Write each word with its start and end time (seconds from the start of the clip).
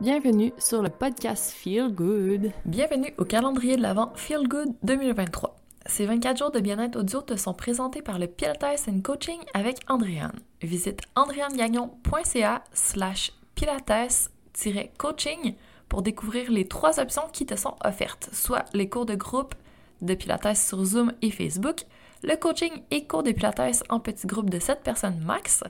Bienvenue 0.00 0.52
sur 0.58 0.82
le 0.82 0.88
podcast 0.88 1.52
Feel 1.52 1.94
Good. 1.94 2.50
Bienvenue 2.64 3.14
au 3.16 3.24
calendrier 3.24 3.76
de 3.76 3.82
l'Avent 3.82 4.12
Feel 4.16 4.48
Good 4.48 4.74
2023. 4.82 5.54
Ces 5.86 6.06
24 6.06 6.36
jours 6.36 6.50
de 6.50 6.58
bien-être 6.58 6.96
audio 6.96 7.22
te 7.22 7.36
sont 7.36 7.54
présentés 7.54 8.02
par 8.02 8.18
le 8.18 8.26
Pilates 8.26 8.88
and 8.88 9.02
Coaching 9.02 9.38
avec 9.54 9.78
Andréane. 9.88 10.40
Visite 10.60 11.02
andréanegagnon.ca 11.14 12.64
slash 12.72 13.32
pilates-coaching 13.54 15.54
pour 15.88 16.02
découvrir 16.02 16.50
les 16.50 16.66
trois 16.66 16.98
options 16.98 17.28
qui 17.32 17.46
te 17.46 17.54
sont 17.54 17.76
offertes, 17.84 18.28
soit 18.32 18.64
les 18.74 18.88
cours 18.88 19.06
de 19.06 19.14
groupe 19.14 19.54
de 20.02 20.14
Pilates 20.14 20.56
sur 20.56 20.84
Zoom 20.84 21.12
et 21.22 21.30
Facebook, 21.30 21.84
le 22.24 22.34
coaching 22.36 22.82
et 22.90 23.06
cours 23.06 23.22
de 23.22 23.30
Pilates 23.30 23.84
en 23.88 24.00
petit 24.00 24.26
groupe 24.26 24.50
de 24.50 24.58
7 24.58 24.82
personnes 24.82 25.22
max, 25.24 25.62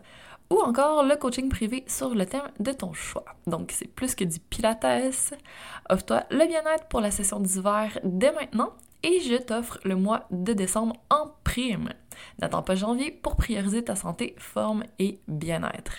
ou 0.51 0.59
encore 0.59 1.05
le 1.05 1.17
coaching 1.17 1.49
privé 1.49 1.85
sur 1.87 2.15
le 2.15 2.27
thème 2.27 2.51
de 2.61 2.73
ton 2.73 2.93
choix. 2.93 3.25
Donc, 3.47 3.73
c'est 3.73 3.89
plus 3.89 4.15
que 4.15 4.25
du 4.25 4.39
Pilates. 4.39 4.85
Offre-toi 5.91 6.25
le 6.31 6.47
bien-être 6.47 6.87
pour 6.89 7.01
la 7.01 7.11
session 7.11 7.41
d'hiver 7.41 7.99
dès 8.05 8.33
maintenant 8.33 8.75
et 9.03 9.21
je 9.21 9.37
t'offre 9.37 9.79
le 9.85 9.97
mois 9.97 10.27
de 10.31 10.53
décembre 10.53 10.97
en 11.11 11.35
prime. 11.45 11.91
N'attends 12.41 12.63
pas 12.63 12.75
janvier 12.75 13.11
pour 13.11 13.37
prioriser 13.37 13.85
ta 13.85 13.97
santé, 13.97 14.35
forme 14.39 14.85
et 14.99 15.21
bien-être. 15.29 15.99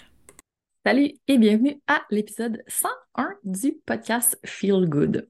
Salut 0.85 1.13
et 1.27 1.37
bienvenue 1.37 1.81
à 1.87 2.01
l'épisode 2.11 2.63
101 2.67 3.29
du 3.43 3.73
podcast 3.85 4.39
Feel 4.45 4.87
Good. 4.87 5.27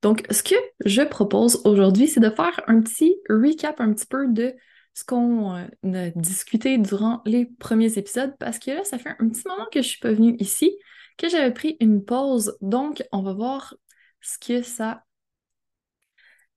Donc, 0.00 0.24
ce 0.30 0.42
que 0.42 0.54
je 0.86 1.02
propose 1.02 1.60
aujourd'hui, 1.64 2.08
c'est 2.08 2.20
de 2.20 2.30
faire 2.30 2.58
un 2.66 2.80
petit 2.80 3.16
recap 3.28 3.80
un 3.80 3.92
petit 3.92 4.06
peu 4.06 4.28
de 4.28 4.54
ce 4.94 5.04
qu'on 5.04 5.56
euh, 5.56 5.66
a 5.84 6.10
discuté 6.10 6.78
durant 6.78 7.20
les 7.26 7.46
premiers 7.46 7.98
épisodes 7.98 8.34
parce 8.38 8.58
que 8.58 8.70
là, 8.70 8.84
ça 8.84 8.98
fait 8.98 9.10
un 9.18 9.28
petit 9.28 9.46
moment 9.46 9.66
que 9.70 9.82
je 9.82 9.88
suis 9.88 9.98
pas 9.98 10.12
venue 10.12 10.36
ici, 10.38 10.76
que 11.18 11.28
j'avais 11.28 11.52
pris 11.52 11.76
une 11.80 12.04
pause. 12.04 12.56
Donc, 12.60 13.02
on 13.12 13.22
va 13.22 13.32
voir 13.32 13.74
ce 14.20 14.38
que 14.38 14.62
ça 14.62 15.04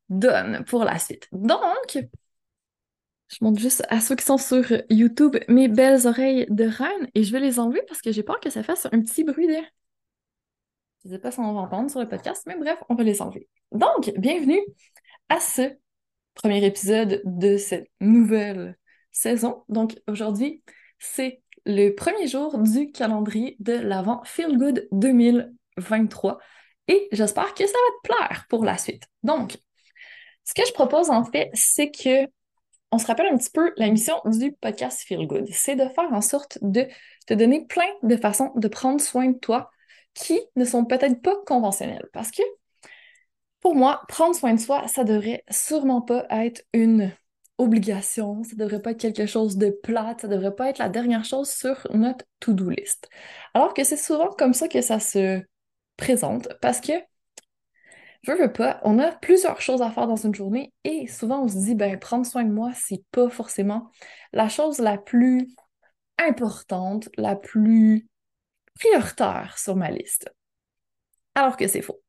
donne 0.09 0.63
pour 0.65 0.83
la 0.83 0.99
suite. 0.99 1.27
Donc, 1.31 1.97
je 3.27 3.38
montre 3.41 3.59
juste 3.59 3.83
à 3.89 3.99
ceux 3.99 4.15
qui 4.15 4.23
sont 4.23 4.38
sur 4.38 4.63
YouTube 4.89 5.35
mes 5.49 5.67
belles 5.67 6.08
oreilles 6.08 6.45
de 6.49 6.65
reine 6.65 7.09
et 7.13 7.23
je 7.23 7.31
vais 7.31 7.39
les 7.39 7.59
enlever 7.59 7.81
parce 7.88 8.02
que 8.02 8.11
j'ai 8.11 8.23
peur 8.23 8.39
que 8.39 8.49
ça 8.49 8.64
fasse 8.64 8.86
un 8.86 9.02
petit 9.02 9.23
bruit 9.23 9.47
de... 9.47 9.58
Je 11.03 11.09
ne 11.09 11.15
sais 11.15 11.20
pas 11.20 11.31
si 11.31 11.39
on 11.39 11.53
va 11.53 11.61
entendre 11.61 11.89
sur 11.89 11.99
le 11.99 12.08
podcast, 12.08 12.43
mais 12.47 12.55
bref, 12.55 12.81
on 12.89 12.95
va 12.95 13.03
les 13.03 13.21
enlever. 13.21 13.49
Donc, 13.71 14.14
bienvenue 14.17 14.61
à 15.30 15.39
ce 15.39 15.76
premier 16.37 16.64
épisode 16.65 17.21
de 17.25 17.58
cette 17.58 17.89
nouvelle 17.99 18.77
saison. 19.11 19.64
Donc 19.70 19.99
aujourd'hui, 20.08 20.61
c'est 20.99 21.42
le 21.65 21.92
premier 21.92 22.27
jour 22.27 22.58
du 22.59 22.92
calendrier 22.92 23.58
de 23.59 23.73
l'Avent 23.73 24.21
Feel 24.23 24.58
Good 24.58 24.87
2023 24.92 26.39
et 26.87 27.08
j'espère 27.11 27.53
que 27.53 27.65
ça 27.65 27.73
va 27.73 27.97
te 27.97 28.08
plaire 28.08 28.45
pour 28.49 28.64
la 28.64 28.77
suite. 28.77 29.03
Donc, 29.23 29.58
ce 30.45 30.53
que 30.53 30.65
je 30.65 30.71
propose 30.71 31.09
en 31.09 31.26
fait, 31.26 31.49
c'est 31.53 31.92
que 31.92 32.27
on 32.92 32.99
se 32.99 33.05
rappelle 33.05 33.27
un 33.27 33.37
petit 33.37 33.49
peu 33.49 33.73
la 33.76 33.89
mission 33.89 34.21
du 34.23 34.53
podcast 34.53 35.02
Feel 35.02 35.27
Good. 35.27 35.47
C'est 35.52 35.76
de 35.76 35.89
faire 35.89 36.11
en 36.14 36.21
sorte 36.21 36.58
de 36.61 36.87
te 37.26 37.33
donner 37.33 37.65
plein 37.65 37.89
de 38.03 38.15
façons 38.15 38.53
de 38.55 38.67
prendre 38.70 39.02
soin 39.02 39.27
de 39.27 39.37
toi 39.37 39.70
qui 40.14 40.39
ne 40.55 40.64
sont 40.64 40.86
peut-être 40.86 41.21
pas 41.21 41.36
conventionnelles. 41.45 42.08
Parce 42.14 42.31
que 42.31 42.42
pour 43.62 43.76
moi, 43.76 44.02
prendre 44.08 44.36
soin 44.36 44.54
de 44.54 44.60
soi, 44.60 44.88
ça 44.88 45.04
devrait 45.04 45.44
sûrement 45.50 46.02
pas 46.02 46.26
être 46.30 46.64
une 46.73 47.12
obligation, 47.58 48.44
ça 48.44 48.56
devrait 48.56 48.82
pas 48.82 48.92
être 48.92 49.02
quelque 49.02 49.26
chose 49.26 49.58
de 49.58 49.70
plate, 49.70 50.22
ça 50.22 50.28
devrait 50.28 50.56
pas 50.56 50.70
être 50.70 50.78
la 50.78 50.90
dernière 50.90 51.26
chose 51.26 51.50
sur 51.50 51.88
notre 51.94 52.26
to-do 52.40 52.70
list. 52.70 53.10
Alors 53.54 53.73
que 53.73 53.84
c'est 53.84 53.98
souvent 53.98 54.30
comme 54.30 54.54
ça 54.54 54.68
que 54.68 54.82
ça 54.82 55.00
se 55.00 55.42
présente 55.98 56.50
parce 56.62 56.80
que 56.80 56.94
veux, 58.28 58.38
veux 58.38 58.52
pas, 58.52 58.80
on 58.84 59.00
a 59.00 59.12
plusieurs 59.12 59.62
choses 59.62 59.82
à 59.82 59.92
faire 59.92 60.08
dans 60.08 60.16
une 60.16 60.36
journée 60.36 60.74
et 60.84 61.08
souvent 61.08 61.44
on 61.44 61.48
se 61.48 61.58
dit 61.58 61.76
ben 61.76 61.98
prendre 62.00 62.26
soin 62.26 62.44
de 62.44 62.52
moi, 62.52 62.72
c'est 62.76 63.04
pas 63.12 63.30
forcément 63.30 63.89
la 64.34 64.50
chose 64.50 64.80
la 64.80 64.98
plus 64.98 65.48
importante, 66.18 67.10
la 67.18 67.36
plus 67.36 68.08
prioritaire 68.76 69.58
sur 69.58 69.76
ma 69.76 69.92
liste. 69.92 70.30
Alors 71.36 71.58
que 71.58 71.68
c'est 71.68 71.82
faux. 71.82 72.02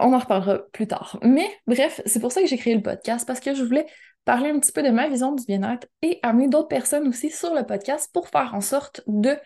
On 0.00 0.12
en 0.12 0.18
reparlera 0.18 0.60
plus 0.72 0.86
tard. 0.86 1.18
Mais 1.22 1.46
bref, 1.66 2.00
c'est 2.06 2.20
pour 2.20 2.32
ça 2.32 2.40
que 2.40 2.46
j'ai 2.46 2.56
créé 2.56 2.74
le 2.74 2.82
podcast, 2.82 3.26
parce 3.26 3.40
que 3.40 3.54
je 3.54 3.62
voulais 3.62 3.86
parler 4.24 4.50
un 4.50 4.58
petit 4.58 4.72
peu 4.72 4.82
de 4.82 4.90
ma 4.90 5.08
vision 5.08 5.32
du 5.32 5.44
bien-être 5.44 5.86
et 6.02 6.18
amener 6.22 6.48
d'autres 6.48 6.68
personnes 6.68 7.08
aussi 7.08 7.30
sur 7.30 7.54
le 7.54 7.64
podcast 7.64 8.10
pour 8.12 8.28
faire 8.28 8.54
en 8.54 8.60
sorte 8.60 9.02
de 9.06 9.36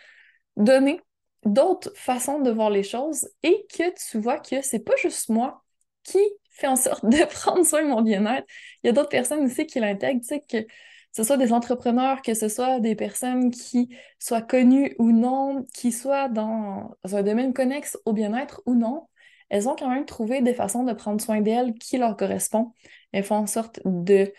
donner 0.56 1.00
d'autres 1.44 1.92
façons 1.94 2.40
de 2.40 2.50
voir 2.50 2.70
les 2.70 2.82
choses 2.82 3.28
et 3.42 3.66
que 3.72 3.84
tu 4.10 4.18
vois 4.18 4.38
que 4.38 4.62
c'est 4.62 4.80
pas 4.80 4.96
juste 4.96 5.28
moi 5.28 5.62
qui 6.02 6.18
fait 6.50 6.66
en 6.66 6.76
sorte 6.76 7.04
de 7.08 7.24
prendre 7.24 7.64
soin 7.64 7.82
de 7.82 7.88
mon 7.88 8.02
bien-être. 8.02 8.46
Il 8.82 8.88
y 8.88 8.90
a 8.90 8.92
d'autres 8.92 9.08
personnes 9.08 9.44
aussi 9.44 9.66
qui 9.66 9.80
l'intègrent, 9.80 10.20
tu 10.20 10.28
sais, 10.28 10.40
que 10.40 10.66
ce 11.12 11.22
soit 11.22 11.36
des 11.36 11.52
entrepreneurs, 11.52 12.22
que 12.22 12.34
ce 12.34 12.48
soit 12.48 12.80
des 12.80 12.96
personnes 12.96 13.50
qui 13.50 13.94
soient 14.18 14.42
connues 14.42 14.94
ou 14.98 15.12
non, 15.12 15.64
qui 15.74 15.92
soient 15.92 16.28
dans 16.28 16.96
un 17.04 17.22
domaine 17.22 17.52
connexe 17.52 17.96
au 18.04 18.12
bien-être 18.12 18.62
ou 18.66 18.74
non, 18.74 19.06
elles 19.54 19.68
ont 19.68 19.76
quand 19.76 19.88
même 19.88 20.04
trouvé 20.04 20.42
des 20.42 20.52
façons 20.52 20.82
de 20.82 20.92
prendre 20.92 21.20
soin 21.20 21.40
d'elles 21.40 21.74
qui 21.74 21.96
leur 21.96 22.16
correspondent. 22.16 22.72
Elles 23.12 23.22
font 23.22 23.36
en 23.36 23.46
sorte 23.46 23.78
de 23.84 24.32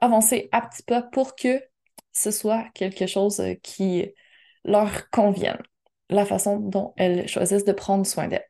avancer 0.00 0.48
à 0.50 0.62
petits 0.62 0.82
pas 0.82 1.00
pour 1.00 1.36
que 1.36 1.62
ce 2.10 2.32
soit 2.32 2.64
quelque 2.74 3.06
chose 3.06 3.38
euh, 3.38 3.54
qui 3.62 4.12
leur 4.64 5.08
convienne, 5.10 5.62
la 6.10 6.26
façon 6.26 6.58
dont 6.58 6.92
elles 6.96 7.28
choisissent 7.28 7.64
de 7.64 7.70
prendre 7.70 8.04
soin 8.04 8.26
d'elles. 8.26 8.48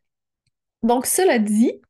Donc, 0.83 1.05
cela 1.05 1.39
dit, 1.39 1.83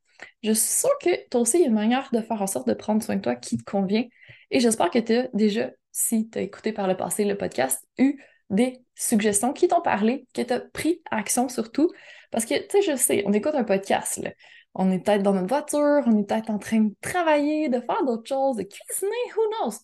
je 0.42 0.50
suis 0.50 0.80
sûre 0.80 0.98
que 1.00 1.28
toi 1.28 1.42
aussi, 1.42 1.62
une 1.62 1.72
manière 1.72 2.08
de 2.12 2.22
faire 2.22 2.42
en 2.42 2.48
sorte 2.48 2.66
de 2.66 2.74
prendre 2.74 3.04
soin 3.04 3.14
de 3.14 3.20
toi 3.20 3.36
qui 3.36 3.56
te 3.56 3.62
convient. 3.62 4.04
Et 4.50 4.58
j'espère 4.58 4.90
que 4.90 4.98
tu 4.98 5.14
as 5.14 5.28
déjà, 5.32 5.70
si 5.92 6.28
tu 6.28 6.40
as 6.40 6.42
écouté 6.42 6.72
par 6.72 6.88
le 6.88 6.96
passé 6.96 7.24
le 7.24 7.38
podcast, 7.38 7.86
eu 7.98 8.20
des 8.52 8.84
suggestions 8.94 9.52
qui 9.52 9.66
t'ont 9.66 9.80
parlé, 9.80 10.26
que 10.34 10.42
tu 10.42 10.54
pris 10.72 11.02
action 11.10 11.48
surtout. 11.48 11.90
Parce 12.30 12.44
que, 12.44 12.54
tu 12.54 12.66
sais, 12.70 12.82
je 12.82 12.96
sais, 12.96 13.24
on 13.26 13.32
écoute 13.32 13.54
un 13.54 13.64
podcast, 13.64 14.18
là. 14.18 14.30
On 14.74 14.90
est 14.90 15.00
peut-être 15.00 15.22
dans 15.22 15.34
notre 15.34 15.48
voiture, 15.48 16.02
on 16.06 16.18
est 16.18 16.26
peut-être 16.26 16.48
en 16.48 16.58
train 16.58 16.80
de 16.80 16.94
travailler, 17.02 17.68
de 17.68 17.80
faire 17.80 18.04
d'autres 18.04 18.26
choses, 18.26 18.56
de 18.56 18.62
cuisiner, 18.62 19.10
who 19.36 19.42
knows? 19.50 19.76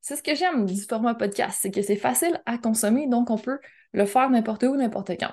C'est 0.00 0.14
ce 0.14 0.22
que 0.22 0.34
j'aime 0.34 0.64
du 0.64 0.80
format 0.80 1.14
podcast, 1.14 1.58
c'est 1.60 1.72
que 1.72 1.82
c'est 1.82 1.96
facile 1.96 2.40
à 2.46 2.56
consommer, 2.56 3.08
donc 3.08 3.30
on 3.30 3.38
peut 3.38 3.58
le 3.92 4.06
faire 4.06 4.30
n'importe 4.30 4.62
où, 4.62 4.76
n'importe 4.76 5.10
quand. 5.18 5.32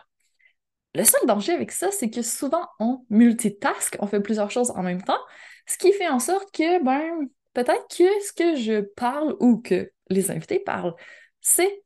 Le 0.95 1.03
seul 1.03 1.21
danger 1.27 1.53
avec 1.53 1.71
ça, 1.71 1.91
c'est 1.91 2.09
que 2.09 2.23
souvent 2.23 2.67
on 2.79 3.05
multitask, 3.09 3.95
on 3.99 4.07
fait 4.07 4.21
plusieurs 4.21 4.49
choses 4.49 4.71
en 4.71 4.81
même 4.81 5.03
temps, 5.03 5.19
ce 5.67 5.77
qui 5.77 5.91
fait 5.91 6.07
en 6.07 6.19
sorte 6.19 6.51
que, 6.51 6.83
ben, 6.83 7.27
peut-être 7.53 7.87
que 7.89 8.23
ce 8.23 8.33
que 8.33 8.55
je 8.55 8.81
parle 8.81 9.35
ou 9.39 9.61
que 9.61 9.91
les 10.09 10.31
invités 10.31 10.59
parlent, 10.59 10.95
c'est 11.41 11.83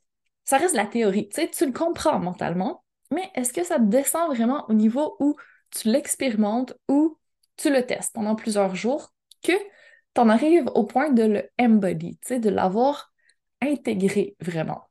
ça 0.50 0.58
reste 0.58 0.74
la 0.74 0.88
théorie. 0.88 1.30
Tu 1.30 1.42
sais, 1.42 1.48
tu 1.48 1.64
le 1.64 1.72
comprends 1.72 2.18
mentalement, 2.18 2.84
mais 3.12 3.30
est-ce 3.36 3.54
que 3.54 3.64
ça 3.64 3.78
descend 3.78 4.36
vraiment 4.36 4.66
au 4.68 4.74
niveau 4.74 5.16
où 5.20 5.36
tu 5.70 5.90
l'expérimentes 5.90 6.74
ou 6.88 7.20
tu 7.56 7.72
le 7.72 7.86
testes 7.86 8.16
pendant 8.16 8.34
plusieurs 8.34 8.74
jours 8.74 9.14
que 9.44 9.52
tu 9.52 10.22
en 10.22 10.28
arrives 10.28 10.66
au 10.74 10.86
point 10.86 11.12
de 11.12 11.22
le 11.22 11.44
embody, 11.62 12.18
de 12.32 12.50
l'avoir 12.50 13.14
intégré 13.62 14.36
vraiment? 14.40 14.90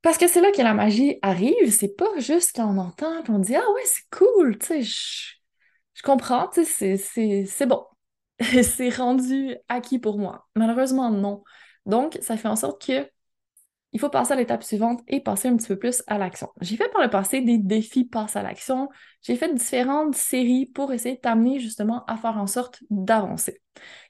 Parce 0.00 0.16
que 0.16 0.28
c'est 0.28 0.40
là 0.40 0.50
que 0.50 0.62
la 0.62 0.72
magie 0.72 1.18
arrive, 1.20 1.70
c'est 1.70 1.94
pas 1.94 2.18
juste 2.18 2.52
quand 2.56 2.66
on 2.66 2.78
entend 2.78 3.22
et 3.22 3.30
on 3.30 3.40
dit 3.40 3.56
Ah 3.56 3.70
ouais, 3.74 3.84
c'est 3.84 4.08
cool, 4.16 4.56
tu 4.56 4.82
je, 4.82 6.02
comprends, 6.02 6.48
tu 6.48 6.64
sais, 6.64 6.96
c'est 6.96 7.66
bon. 7.66 7.84
c'est 8.40 8.88
rendu 8.88 9.56
acquis 9.68 9.98
pour 9.98 10.18
moi. 10.18 10.48
Malheureusement, 10.56 11.10
non. 11.10 11.44
Donc, 11.84 12.18
ça 12.22 12.38
fait 12.38 12.48
en 12.48 12.56
sorte 12.56 12.80
que 12.86 13.06
il 13.94 14.00
faut 14.00 14.10
passer 14.10 14.32
à 14.32 14.36
l'étape 14.36 14.64
suivante 14.64 15.02
et 15.06 15.20
passer 15.20 15.46
un 15.46 15.56
petit 15.56 15.68
peu 15.68 15.78
plus 15.78 16.02
à 16.08 16.18
l'action. 16.18 16.48
J'ai 16.60 16.76
fait 16.76 16.90
par 16.90 17.00
le 17.00 17.08
passé 17.08 17.40
des 17.40 17.58
défis 17.58 18.04
passe 18.04 18.34
à 18.34 18.42
l'action. 18.42 18.88
J'ai 19.22 19.36
fait 19.36 19.54
différentes 19.54 20.16
séries 20.16 20.66
pour 20.66 20.92
essayer 20.92 21.14
de 21.14 21.20
t'amener 21.20 21.60
justement 21.60 22.04
à 22.06 22.16
faire 22.16 22.36
en 22.36 22.48
sorte 22.48 22.82
d'avancer. 22.90 23.62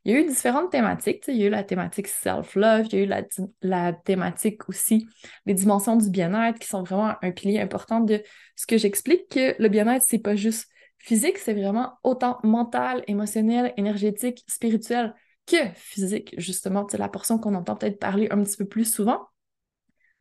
Il 0.04 0.12
y 0.12 0.16
a 0.16 0.20
eu 0.20 0.24
différentes 0.24 0.70
thématiques. 0.70 1.24
Il 1.28 1.36
y 1.36 1.42
a 1.44 1.46
eu 1.48 1.50
la 1.50 1.64
thématique 1.64 2.08
self-love, 2.08 2.86
il 2.86 2.98
y 2.98 3.02
a 3.02 3.04
eu 3.04 3.24
la, 3.60 3.92
thématique 3.92 4.66
aussi 4.70 5.06
les 5.44 5.52
dimensions 5.52 5.96
du 5.96 6.08
bien-être 6.08 6.58
qui 6.58 6.66
sont 6.66 6.82
vraiment 6.82 7.12
un 7.20 7.30
pilier 7.30 7.60
important 7.60 8.00
de 8.00 8.22
ce 8.56 8.66
que 8.66 8.78
j'explique 8.78 9.28
que 9.28 9.54
le 9.62 9.68
bien-être, 9.68 10.02
c'est 10.02 10.18
pas 10.18 10.34
juste 10.34 10.66
physique, 10.96 11.36
c'est 11.36 11.52
vraiment 11.52 11.92
autant 12.04 12.38
mental, 12.42 13.04
émotionnel, 13.06 13.74
énergétique, 13.76 14.44
spirituel 14.48 15.14
que 15.46 15.56
physique, 15.74 16.34
justement. 16.38 16.86
C'est 16.90 16.96
la 16.96 17.10
portion 17.10 17.38
qu'on 17.38 17.54
entend 17.54 17.76
peut-être 17.76 17.98
parler 17.98 18.28
un 18.30 18.42
petit 18.42 18.56
peu 18.56 18.64
plus 18.64 18.90
souvent. 18.90 19.28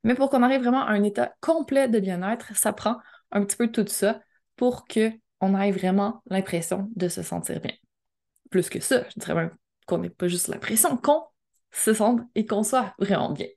Mais 0.03 0.15
pour 0.15 0.29
qu'on 0.29 0.44
arrive 0.44 0.61
vraiment 0.61 0.85
à 0.85 0.91
un 0.91 1.03
état 1.03 1.33
complet 1.39 1.88
de 1.88 2.00
bien-être, 2.00 2.55
ça 2.55 2.73
prend 2.73 2.97
un 3.31 3.44
petit 3.44 3.55
peu 3.55 3.71
tout 3.71 3.85
ça 3.88 4.19
pour 4.55 4.85
qu'on 4.85 5.59
ait 5.59 5.71
vraiment 5.71 6.21
l'impression 6.27 6.89
de 6.95 7.07
se 7.07 7.23
sentir 7.23 7.59
bien. 7.61 7.73
Plus 8.50 8.69
que 8.69 8.79
ça, 8.79 9.03
je 9.09 9.19
dirais 9.19 9.35
même 9.35 9.55
qu'on 9.88 9.97
n'ait 9.97 10.09
pas 10.09 10.27
juste 10.27 10.47
l'impression, 10.47 10.97
qu'on 10.97 11.23
se 11.71 11.94
sente 11.94 12.21
et 12.35 12.45
qu'on 12.45 12.63
soit 12.63 12.94
vraiment 13.00 13.31
bien. 13.31 13.47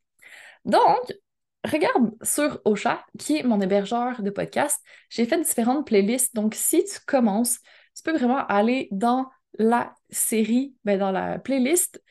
Donc, 0.64 1.12
regarde 1.64 2.10
sur 2.22 2.60
Ocha, 2.64 3.04
qui 3.18 3.36
est 3.36 3.42
mon 3.42 3.60
hébergeur 3.60 4.22
de 4.22 4.30
podcast, 4.30 4.80
j'ai 5.10 5.26
fait 5.26 5.40
différentes 5.40 5.86
playlists. 5.86 6.34
Donc, 6.34 6.54
si 6.54 6.84
tu 6.84 6.98
commences, 7.06 7.58
tu 7.94 8.02
peux 8.02 8.16
vraiment 8.16 8.46
aller 8.46 8.88
dans 8.90 9.28
la 9.58 9.94
série, 10.10 10.74
ben 10.84 10.98
dans 10.98 11.12
la 11.12 11.38
playlist 11.38 12.02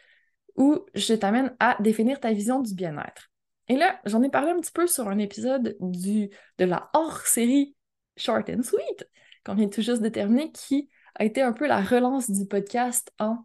où 0.56 0.86
je 0.94 1.14
t'amène 1.14 1.56
à 1.60 1.78
définir 1.80 2.20
ta 2.20 2.32
vision 2.32 2.62
du 2.62 2.74
bien-être. 2.74 3.30
Et 3.68 3.76
là, 3.76 4.00
j'en 4.06 4.22
ai 4.22 4.30
parlé 4.30 4.52
un 4.52 4.60
petit 4.60 4.72
peu 4.72 4.88
sur 4.88 5.08
un 5.08 5.18
épisode 5.18 5.76
de 5.80 6.66
la 6.66 6.90
hors-série 6.94 7.76
Short 8.18 8.50
and 8.50 8.64
Sweet, 8.64 9.10
qu'on 9.46 9.56
vient 9.56 9.68
tout 9.68 9.82
juste 9.82 10.02
de 10.02 10.10
terminer, 10.10 10.52
qui 10.52 10.90
a 11.16 11.26
été 11.26 11.42
un 11.42 11.54
peu 11.54 11.68
la 11.68 11.82
relance 11.82 12.30
du 12.30 12.46
podcast 12.46 13.12
en 13.20 13.40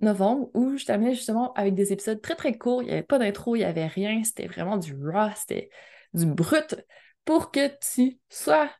novembre, 0.00 0.50
où 0.54 0.76
je 0.76 0.84
t'amenais 0.84 1.14
justement 1.14 1.52
avec 1.54 1.74
des 1.74 1.92
épisodes 1.92 2.20
très 2.20 2.34
très 2.34 2.56
courts, 2.56 2.82
il 2.82 2.86
n'y 2.86 2.92
avait 2.92 3.02
pas 3.02 3.18
d'intro, 3.18 3.56
il 3.56 3.60
n'y 3.60 3.64
avait 3.64 3.86
rien, 3.86 4.22
c'était 4.24 4.46
vraiment 4.46 4.76
du 4.76 4.94
raw, 4.94 5.30
c'était 5.34 5.70
du 6.14 6.26
brut, 6.26 6.76
pour 7.24 7.50
que 7.50 7.68
tu 7.94 8.18
sois 8.28 8.70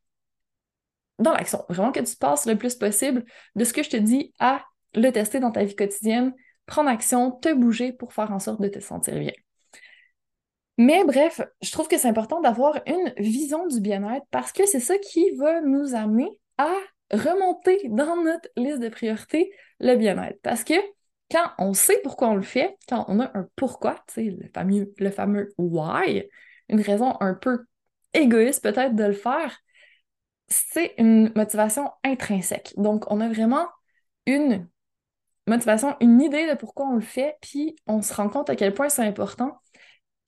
dans 1.19 1.33
l'action, 1.33 1.65
vraiment 1.69 1.93
que 1.93 2.01
tu 2.01 2.17
passes 2.17 2.47
le 2.47 2.57
plus 2.57 2.75
possible 2.75 3.25
de 3.55 3.65
ce 3.65 3.73
que 3.73 3.83
je 3.83 3.91
te 3.91 3.97
dis 3.97 4.35
à 4.39 4.65
le 4.95 5.11
tester 5.11 5.41
dans 5.41 5.51
ta 5.51 5.65
vie 5.65 5.75
quotidienne, 5.75 6.35
prendre 6.67 6.91
action, 6.91 7.31
te 7.33 7.53
bouger 7.55 7.93
pour 7.93 8.13
faire 8.13 8.33
en 8.33 8.39
sorte 8.39 8.61
de 8.61 8.69
te 8.69 8.81
sentir 8.81 9.19
bien. 9.19 9.33
Mais 10.79 11.05
bref, 11.05 11.41
je 11.63 11.73
trouve 11.73 11.89
que 11.89 11.97
c'est 11.97 12.09
important 12.09 12.41
d'avoir 12.41 12.81
une 12.87 13.13
vision 13.19 13.67
du 13.67 13.81
bien-être 13.81 14.27
parce 14.31 14.53
que 14.53 14.67
c'est 14.67 14.81
ça 14.81 14.99
qui 14.99 15.31
va 15.37 15.61
nous 15.63 15.95
amener 15.95 16.29
à 16.59 16.75
remonter 17.11 17.81
dans 17.89 18.17
notre 18.23 18.49
liste 18.57 18.81
de 18.81 18.89
priorités 18.89 19.53
le 19.81 19.97
bien-être. 19.97 20.39
Parce 20.43 20.65
que 20.65 20.75
quand 21.31 21.51
on 21.59 21.73
sait 21.73 22.01
pourquoi 22.03 22.29
on 22.29 22.35
le 22.37 22.43
fait, 22.43 22.77
quand 22.89 23.05
on 23.09 23.21
a 23.21 23.37
un 23.37 23.49
pourquoi, 23.57 23.95
tu 24.09 24.15
sais, 24.15 24.37
le 24.39 24.49
fameux, 24.55 24.93
le 24.99 25.11
fameux 25.11 25.53
why, 25.59 26.29
une 26.69 26.81
raison 26.81 27.17
un 27.21 27.35
peu 27.35 27.65
égoïste 28.13 28.63
peut-être 28.63 28.95
de 28.95 29.05
le 29.05 29.13
faire, 29.13 29.59
c'est 30.49 30.95
une 30.99 31.33
motivation 31.35 31.91
intrinsèque. 32.05 32.75
Donc, 32.77 33.11
on 33.11 33.21
a 33.21 33.29
vraiment 33.29 33.67
une 34.27 34.69
motivation, 35.47 35.97
une 36.01 36.21
idée 36.21 36.49
de 36.49 36.55
pourquoi 36.55 36.87
on 36.87 36.95
le 36.95 37.01
fait, 37.01 37.37
puis 37.41 37.77
on 37.87 38.03
se 38.03 38.13
rend 38.15 38.29
compte 38.29 38.51
à 38.51 38.57
quel 38.57 38.75
point 38.75 38.89
c'est 38.89 39.07
important 39.07 39.61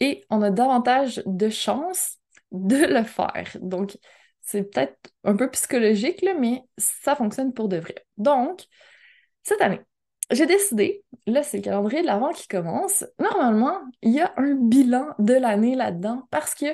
et 0.00 0.24
on 0.30 0.42
a 0.42 0.50
davantage 0.50 1.22
de 1.26 1.48
chances 1.48 2.16
de 2.52 2.76
le 2.76 3.02
faire. 3.02 3.56
Donc, 3.60 3.98
c'est 4.40 4.64
peut-être 4.64 4.96
un 5.24 5.36
peu 5.36 5.50
psychologique, 5.50 6.22
là, 6.22 6.34
mais 6.34 6.62
ça 6.78 7.14
fonctionne 7.14 7.52
pour 7.52 7.68
de 7.68 7.76
vrai. 7.76 7.96
Donc, 8.16 8.64
cette 9.42 9.60
année, 9.60 9.80
j'ai 10.30 10.46
décidé, 10.46 11.04
là, 11.26 11.42
c'est 11.42 11.58
le 11.58 11.62
calendrier 11.62 12.02
de 12.02 12.06
l'avant 12.06 12.32
qui 12.32 12.48
commence. 12.48 13.04
Normalement, 13.18 13.78
il 14.02 14.12
y 14.12 14.20
a 14.20 14.32
un 14.36 14.54
bilan 14.54 15.08
de 15.18 15.34
l'année 15.34 15.74
là-dedans 15.74 16.26
parce 16.30 16.54
que 16.54 16.66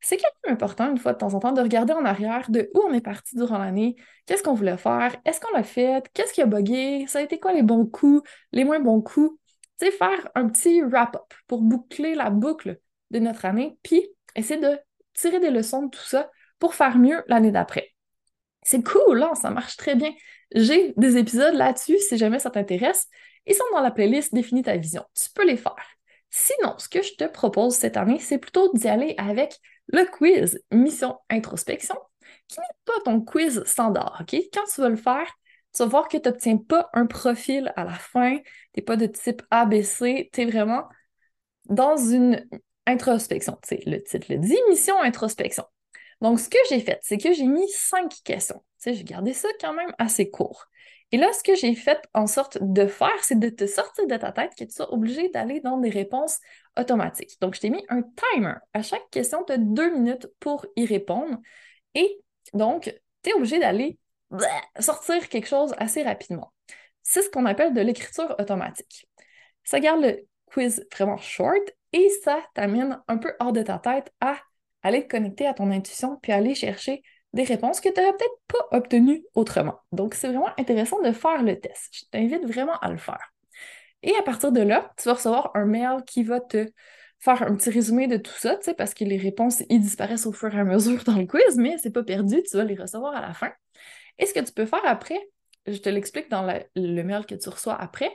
c'est 0.00 0.18
quand 0.18 0.28
même 0.44 0.54
important, 0.54 0.90
une 0.90 0.98
fois 0.98 1.12
de 1.12 1.18
temps 1.18 1.34
en 1.34 1.40
temps, 1.40 1.52
de 1.52 1.60
regarder 1.60 1.92
en 1.92 2.04
arrière 2.04 2.50
de 2.50 2.70
où 2.74 2.80
on 2.80 2.92
est 2.92 3.00
parti 3.00 3.34
durant 3.36 3.58
l'année, 3.58 3.96
qu'est-ce 4.26 4.42
qu'on 4.42 4.54
voulait 4.54 4.76
faire, 4.76 5.16
est-ce 5.24 5.40
qu'on 5.40 5.52
l'a 5.56 5.64
fait, 5.64 6.08
qu'est-ce 6.14 6.32
qui 6.32 6.42
a 6.42 6.46
bugué, 6.46 7.06
ça 7.08 7.18
a 7.18 7.22
été 7.22 7.40
quoi 7.40 7.52
les 7.52 7.62
bons 7.62 7.86
coups, 7.86 8.28
les 8.52 8.64
moins 8.64 8.78
bons 8.78 9.00
coups 9.00 9.36
sais, 9.78 9.90
faire 9.90 10.28
un 10.34 10.48
petit 10.48 10.82
wrap-up 10.82 11.32
pour 11.46 11.62
boucler 11.62 12.14
la 12.14 12.30
boucle 12.30 12.78
de 13.10 13.18
notre 13.18 13.44
année, 13.44 13.78
puis 13.82 14.08
essayer 14.34 14.60
de 14.60 14.78
tirer 15.14 15.40
des 15.40 15.50
leçons 15.50 15.84
de 15.84 15.90
tout 15.90 16.06
ça 16.06 16.30
pour 16.58 16.74
faire 16.74 16.98
mieux 16.98 17.22
l'année 17.28 17.50
d'après. 17.50 17.90
C'est 18.62 18.82
cool, 18.82 19.22
hein, 19.22 19.34
ça 19.34 19.50
marche 19.50 19.76
très 19.76 19.94
bien. 19.94 20.12
J'ai 20.54 20.92
des 20.96 21.16
épisodes 21.16 21.54
là-dessus, 21.54 21.98
si 21.98 22.16
jamais 22.16 22.38
ça 22.38 22.50
t'intéresse. 22.50 23.06
Ils 23.46 23.54
sont 23.54 23.64
dans 23.72 23.80
la 23.80 23.90
playlist 23.90 24.34
Définis 24.34 24.62
ta 24.62 24.76
vision. 24.76 25.04
Tu 25.14 25.30
peux 25.34 25.46
les 25.46 25.56
faire. 25.56 25.86
Sinon, 26.30 26.74
ce 26.78 26.88
que 26.88 27.02
je 27.02 27.14
te 27.14 27.24
propose 27.24 27.74
cette 27.74 27.96
année, 27.96 28.18
c'est 28.18 28.38
plutôt 28.38 28.72
d'y 28.74 28.88
aller 28.88 29.14
avec 29.18 29.56
le 29.86 30.04
quiz 30.04 30.60
Mission 30.72 31.16
Introspection, 31.30 31.96
qui 32.48 32.58
n'est 32.58 32.66
pas 32.84 33.00
ton 33.04 33.20
quiz 33.20 33.62
standard, 33.64 34.18
OK? 34.20 34.40
Quand 34.52 34.64
tu 34.64 34.80
vas 34.80 34.88
le 34.88 34.96
faire, 34.96 35.32
tu 35.76 35.82
vas 35.82 35.88
voir 35.88 36.08
que 36.08 36.16
tu 36.16 36.28
n'obtiens 36.28 36.56
pas 36.56 36.88
un 36.94 37.06
profil 37.06 37.72
à 37.76 37.84
la 37.84 37.92
fin, 37.92 38.38
tu 38.38 38.44
n'es 38.76 38.82
pas 38.82 38.96
de 38.96 39.06
type 39.06 39.42
ABC, 39.50 40.30
tu 40.32 40.40
es 40.40 40.46
vraiment 40.46 40.84
dans 41.66 41.96
une 41.96 42.46
introspection. 42.86 43.58
Tu 43.62 43.76
sais, 43.76 43.82
le 43.86 44.02
titre 44.02 44.26
le 44.30 44.38
dit, 44.38 44.58
mission 44.68 44.98
introspection. 45.00 45.64
Donc, 46.20 46.40
ce 46.40 46.48
que 46.48 46.58
j'ai 46.70 46.80
fait, 46.80 46.98
c'est 47.02 47.18
que 47.18 47.32
j'ai 47.32 47.46
mis 47.46 47.68
cinq 47.68 48.12
questions. 48.24 48.64
J'ai 48.84 49.04
gardé 49.04 49.32
ça 49.32 49.48
quand 49.60 49.74
même 49.74 49.92
assez 49.98 50.30
court. 50.30 50.66
Et 51.12 51.18
là, 51.18 51.32
ce 51.32 51.42
que 51.42 51.54
j'ai 51.54 51.74
fait 51.74 52.00
en 52.14 52.26
sorte 52.26 52.58
de 52.60 52.86
faire, 52.86 53.22
c'est 53.22 53.38
de 53.38 53.48
te 53.48 53.66
sortir 53.66 54.06
de 54.06 54.16
ta 54.16 54.32
tête 54.32 54.52
que 54.58 54.64
tu 54.64 54.72
sois 54.72 54.92
obligé 54.92 55.28
d'aller 55.28 55.60
dans 55.60 55.78
des 55.78 55.90
réponses 55.90 56.38
automatiques. 56.78 57.40
Donc, 57.40 57.54
je 57.54 57.60
t'ai 57.60 57.70
mis 57.70 57.84
un 57.88 58.02
timer. 58.02 58.54
À 58.72 58.82
chaque 58.82 59.08
question, 59.10 59.44
tu 59.44 59.52
as 59.52 59.58
deux 59.58 59.92
minutes 59.92 60.28
pour 60.40 60.66
y 60.74 60.86
répondre. 60.86 61.38
Et 61.94 62.20
donc, 62.54 62.94
tu 63.22 63.30
es 63.30 63.34
obligé 63.34 63.58
d'aller 63.58 63.98
sortir 64.78 65.28
quelque 65.28 65.48
chose 65.48 65.74
assez 65.78 66.02
rapidement. 66.02 66.52
C'est 67.02 67.22
ce 67.22 67.30
qu'on 67.30 67.46
appelle 67.46 67.72
de 67.72 67.80
l'écriture 67.80 68.34
automatique. 68.38 69.08
Ça 69.64 69.80
garde 69.80 70.02
le 70.02 70.26
quiz 70.46 70.84
vraiment 70.92 71.16
short 71.16 71.62
et 71.92 72.08
ça 72.24 72.40
t'amène 72.54 73.00
un 73.08 73.18
peu 73.18 73.32
hors 73.40 73.52
de 73.52 73.62
ta 73.62 73.78
tête 73.78 74.12
à 74.20 74.36
aller 74.82 75.02
te 75.02 75.08
connecter 75.08 75.46
à 75.46 75.54
ton 75.54 75.70
intuition 75.70 76.18
puis 76.22 76.32
aller 76.32 76.54
chercher 76.54 77.02
des 77.32 77.44
réponses 77.44 77.80
que 77.80 77.88
tu 77.88 78.00
n'aurais 78.00 78.12
peut-être 78.16 78.40
pas 78.48 78.76
obtenues 78.76 79.24
autrement. 79.34 79.78
Donc, 79.92 80.14
c'est 80.14 80.28
vraiment 80.28 80.50
intéressant 80.58 81.00
de 81.02 81.12
faire 81.12 81.42
le 81.42 81.60
test. 81.60 81.88
Je 81.92 82.04
t'invite 82.10 82.44
vraiment 82.44 82.78
à 82.78 82.90
le 82.90 82.96
faire. 82.96 83.32
Et 84.02 84.14
à 84.16 84.22
partir 84.22 84.52
de 84.52 84.60
là, 84.60 84.92
tu 84.96 85.08
vas 85.08 85.14
recevoir 85.14 85.50
un 85.54 85.66
mail 85.66 86.02
qui 86.06 86.22
va 86.22 86.40
te 86.40 86.66
faire 87.18 87.42
un 87.42 87.54
petit 87.56 87.70
résumé 87.70 88.06
de 88.06 88.16
tout 88.16 88.32
ça, 88.32 88.56
parce 88.76 88.94
que 88.94 89.04
les 89.04 89.16
réponses, 89.16 89.62
ils 89.68 89.80
disparaissent 89.80 90.26
au 90.26 90.32
fur 90.32 90.54
et 90.54 90.60
à 90.60 90.64
mesure 90.64 91.02
dans 91.04 91.16
le 91.16 91.26
quiz, 91.26 91.56
mais 91.56 91.76
c'est 91.78 91.90
pas 91.90 92.04
perdu, 92.04 92.42
tu 92.42 92.56
vas 92.56 92.64
les 92.64 92.74
recevoir 92.74 93.14
à 93.14 93.20
la 93.20 93.32
fin. 93.32 93.52
Et 94.18 94.26
ce 94.26 94.34
que 94.34 94.40
tu 94.40 94.52
peux 94.52 94.66
faire 94.66 94.84
après, 94.84 95.18
je 95.66 95.78
te 95.78 95.88
l'explique 95.88 96.30
dans 96.30 96.46
le 96.74 97.02
mail 97.02 97.26
que 97.26 97.34
tu 97.34 97.48
reçois 97.48 97.74
après, 97.74 98.10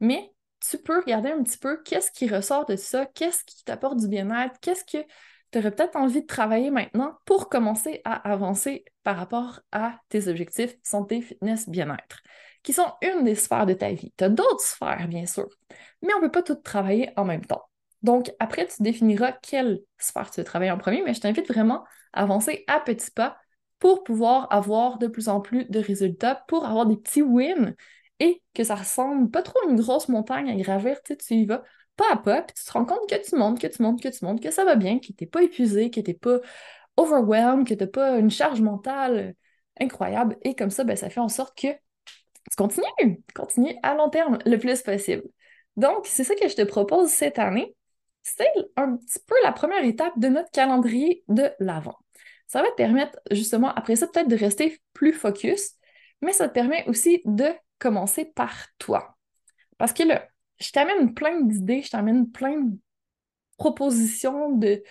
mais 0.00 0.30
tu 0.60 0.78
peux 0.78 1.00
regarder 1.00 1.30
un 1.30 1.42
petit 1.42 1.58
peu 1.58 1.82
qu'est-ce 1.82 2.10
qui 2.10 2.28
ressort 2.28 2.64
de 2.66 2.76
ça, 2.76 3.06
qu'est-ce 3.06 3.44
qui 3.44 3.64
t'apporte 3.64 3.98
du 3.98 4.08
bien-être, 4.08 4.58
qu'est-ce 4.60 4.84
que 4.84 5.04
tu 5.52 5.58
aurais 5.58 5.70
peut-être 5.70 5.96
envie 5.96 6.22
de 6.22 6.26
travailler 6.26 6.70
maintenant 6.70 7.18
pour 7.26 7.48
commencer 7.48 8.00
à 8.04 8.14
avancer 8.30 8.84
par 9.02 9.16
rapport 9.16 9.60
à 9.72 9.98
tes 10.08 10.28
objectifs 10.28 10.74
santé, 10.82 11.20
fitness, 11.20 11.68
bien-être, 11.68 12.22
qui 12.62 12.72
sont 12.72 12.90
une 13.02 13.24
des 13.24 13.34
sphères 13.34 13.66
de 13.66 13.74
ta 13.74 13.92
vie. 13.92 14.12
Tu 14.16 14.24
as 14.24 14.30
d'autres 14.30 14.64
sphères, 14.64 15.06
bien 15.06 15.26
sûr, 15.26 15.48
mais 16.02 16.14
on 16.14 16.18
ne 16.18 16.24
peut 16.24 16.30
pas 16.30 16.42
tout 16.42 16.56
travailler 16.56 17.10
en 17.16 17.24
même 17.24 17.44
temps. 17.44 17.62
Donc, 18.02 18.32
après, 18.38 18.66
tu 18.66 18.82
définiras 18.82 19.32
quelle 19.32 19.80
sphère 19.98 20.30
tu 20.30 20.40
veux 20.40 20.44
travailler 20.44 20.70
en 20.70 20.78
premier, 20.78 21.02
mais 21.02 21.14
je 21.14 21.20
t'invite 21.20 21.48
vraiment 21.48 21.84
à 22.12 22.22
avancer 22.22 22.64
à 22.66 22.80
petits 22.80 23.10
pas 23.10 23.36
pour 23.84 24.02
pouvoir 24.02 24.50
avoir 24.50 24.96
de 24.96 25.08
plus 25.08 25.28
en 25.28 25.42
plus 25.42 25.66
de 25.66 25.78
résultats, 25.78 26.36
pour 26.48 26.64
avoir 26.64 26.86
des 26.86 26.96
petits 26.96 27.20
wins 27.20 27.74
et 28.18 28.42
que 28.54 28.64
ça 28.64 28.76
ressemble 28.76 29.30
pas 29.30 29.42
trop 29.42 29.58
à 29.60 29.68
une 29.68 29.76
grosse 29.76 30.08
montagne 30.08 30.50
à 30.50 30.54
gravir, 30.56 31.02
tu, 31.02 31.14
tu 31.18 31.34
y 31.34 31.44
vas 31.44 31.62
pas 31.94 32.06
à 32.10 32.16
pas, 32.16 32.40
puis 32.40 32.54
tu 32.54 32.64
te 32.64 32.72
rends 32.72 32.86
compte 32.86 33.06
que 33.06 33.22
tu 33.22 33.36
montes, 33.36 33.60
que 33.60 33.66
tu 33.66 33.82
montes, 33.82 34.02
que 34.02 34.08
tu 34.08 34.24
montes, 34.24 34.42
que 34.42 34.50
ça 34.50 34.64
va 34.64 34.76
bien, 34.76 35.00
que 35.00 35.08
tu 35.08 35.14
n'es 35.20 35.26
pas 35.26 35.42
épuisé, 35.42 35.90
que 35.90 36.00
tu 36.00 36.10
n'es 36.12 36.16
pas 36.16 36.38
overwhelmed, 36.96 37.68
que 37.68 37.74
tu 37.74 37.84
n'as 37.84 37.90
pas 37.90 38.16
une 38.16 38.30
charge 38.30 38.62
mentale 38.62 39.34
incroyable. 39.78 40.38
Et 40.44 40.54
comme 40.54 40.70
ça, 40.70 40.84
ben, 40.84 40.96
ça 40.96 41.10
fait 41.10 41.20
en 41.20 41.28
sorte 41.28 41.54
que 41.54 41.68
tu 41.68 42.56
continues, 42.56 43.22
continues 43.34 43.76
à 43.82 43.94
long 43.94 44.08
terme 44.08 44.38
le 44.46 44.56
plus 44.56 44.80
possible. 44.80 45.24
Donc, 45.76 46.06
c'est 46.06 46.24
ça 46.24 46.34
que 46.34 46.48
je 46.48 46.56
te 46.56 46.62
propose 46.62 47.10
cette 47.10 47.38
année. 47.38 47.76
C'est 48.22 48.46
un 48.76 48.96
petit 48.96 49.18
peu 49.26 49.34
la 49.42 49.52
première 49.52 49.84
étape 49.84 50.18
de 50.18 50.28
notre 50.28 50.50
calendrier 50.52 51.22
de 51.28 51.50
l'avant. 51.60 51.98
Ça 52.46 52.62
va 52.62 52.70
te 52.70 52.76
permettre 52.76 53.18
justement, 53.30 53.72
après 53.74 53.96
ça, 53.96 54.06
peut-être 54.06 54.28
de 54.28 54.36
rester 54.36 54.80
plus 54.92 55.12
focus, 55.12 55.72
mais 56.22 56.32
ça 56.32 56.48
te 56.48 56.54
permet 56.54 56.86
aussi 56.88 57.22
de 57.24 57.46
commencer 57.78 58.24
par 58.24 58.54
toi. 58.78 59.16
Parce 59.78 59.92
que 59.92 60.02
là, 60.02 60.26
je 60.60 60.70
t'amène 60.70 61.14
plein 61.14 61.40
d'idées, 61.40 61.82
je 61.82 61.90
t'amène 61.90 62.30
plein 62.30 62.60
de 62.60 62.78
propositions, 63.56 64.52
de 64.52 64.82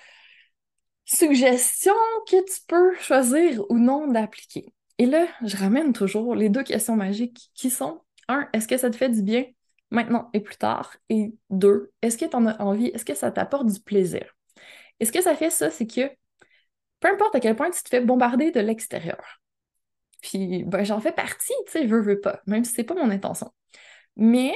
suggestions 1.05 1.93
que 2.27 2.43
tu 2.43 2.61
peux 2.67 2.95
choisir 2.97 3.63
ou 3.69 3.77
non 3.77 4.07
d'appliquer. 4.07 4.73
Et 4.97 5.05
là, 5.05 5.27
je 5.43 5.57
ramène 5.57 5.93
toujours 5.93 6.35
les 6.35 6.49
deux 6.49 6.63
questions 6.63 6.95
magiques 6.95 7.49
qui 7.53 7.69
sont 7.69 8.01
un, 8.27 8.47
est-ce 8.53 8.67
que 8.67 8.77
ça 8.77 8.89
te 8.89 8.95
fait 8.95 9.09
du 9.09 9.21
bien 9.21 9.45
maintenant 9.91 10.29
et 10.33 10.39
plus 10.39 10.55
tard? 10.55 10.95
Et 11.09 11.33
deux, 11.49 11.91
est-ce 12.01 12.17
que 12.17 12.25
tu 12.25 12.35
en 12.35 12.45
as 12.45 12.61
envie? 12.61 12.87
Est-ce 12.87 13.05
que 13.05 13.15
ça 13.15 13.31
t'apporte 13.31 13.67
du 13.67 13.79
plaisir? 13.79 14.35
Et 14.99 15.05
ce 15.05 15.11
que 15.11 15.21
ça 15.21 15.35
fait, 15.35 15.49
ça, 15.49 15.69
c'est 15.69 15.87
que 15.87 16.09
peu 17.03 17.09
importe 17.09 17.35
à 17.35 17.39
quel 17.41 17.55
point 17.55 17.69
tu 17.69 17.83
te 17.83 17.89
fais 17.89 18.01
bombarder 18.01 18.51
de 18.51 18.61
l'extérieur, 18.61 19.41
puis 20.21 20.63
ben, 20.63 20.85
j'en 20.85 21.01
fais 21.01 21.11
partie, 21.11 21.53
tu 21.65 21.71
sais, 21.73 21.85
veux, 21.85 22.01
veux 22.01 22.21
pas, 22.21 22.41
même 22.47 22.63
si 22.63 22.73
c'est 22.73 22.85
pas 22.85 22.95
mon 22.95 23.09
intention. 23.09 23.51
Mais 24.15 24.55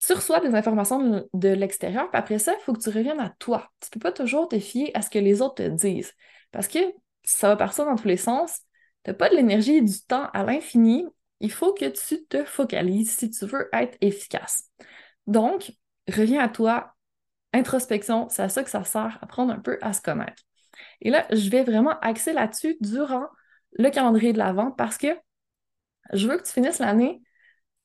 tu 0.00 0.12
reçois 0.12 0.40
des 0.40 0.54
informations 0.54 1.26
de, 1.32 1.48
l'extérieur, 1.48 2.10
puis 2.10 2.18
après 2.18 2.38
ça, 2.38 2.52
il 2.58 2.62
faut 2.62 2.74
que 2.74 2.80
tu 2.80 2.90
reviennes 2.90 3.20
à 3.20 3.30
toi. 3.38 3.70
Tu 3.80 3.88
peux 3.90 4.00
pas 4.00 4.12
toujours 4.12 4.48
te 4.48 4.58
fier 4.58 4.90
à 4.94 5.00
ce 5.00 5.08
que 5.08 5.18
les 5.18 5.40
autres 5.40 5.56
te 5.56 5.68
disent. 5.68 6.12
Parce 6.52 6.68
que 6.68 6.78
ça 7.22 7.48
va 7.48 7.56
partir 7.56 7.86
dans 7.86 7.96
tous 7.96 8.08
les 8.08 8.16
sens. 8.18 8.60
Tu 9.04 9.10
n'as 9.10 9.14
pas 9.14 9.30
de 9.30 9.36
l'énergie 9.36 9.76
et 9.76 9.82
du 9.82 10.00
temps 10.02 10.28
à 10.34 10.42
l'infini. 10.44 11.06
Il 11.40 11.50
faut 11.50 11.72
que 11.72 11.86
tu 11.86 12.24
te 12.26 12.44
focalises 12.44 13.16
si 13.16 13.30
tu 13.30 13.46
veux 13.46 13.68
être 13.72 13.96
efficace. 14.02 14.64
Donc, 15.26 15.72
reviens 16.06 16.42
à 16.42 16.48
toi. 16.48 16.94
Introspection, 17.52 18.28
c'est 18.28 18.42
à 18.42 18.48
ça 18.48 18.62
que 18.62 18.70
ça 18.70 18.84
sert, 18.84 19.18
apprendre 19.22 19.52
un 19.52 19.58
peu 19.58 19.78
à 19.80 19.92
se 19.92 20.00
connaître. 20.00 20.42
Et 21.00 21.10
là, 21.10 21.26
je 21.30 21.50
vais 21.50 21.62
vraiment 21.62 21.98
axer 22.00 22.32
là-dessus 22.32 22.76
durant 22.80 23.26
le 23.72 23.90
calendrier 23.90 24.32
de 24.32 24.38
l'Avent 24.38 24.70
parce 24.72 24.98
que 24.98 25.08
je 26.12 26.26
veux 26.26 26.36
que 26.36 26.42
tu 26.42 26.52
finisses 26.52 26.78
l'année 26.78 27.22